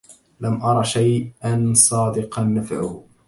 [0.41, 3.03] لم أر شيئا صادقا نفعه